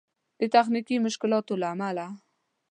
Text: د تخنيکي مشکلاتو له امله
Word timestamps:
د 0.39 0.41
تخنيکي 0.53 0.95
مشکلاتو 1.05 1.53
له 1.61 1.67
امله 1.73 2.05